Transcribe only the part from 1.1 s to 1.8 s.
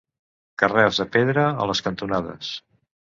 pedra a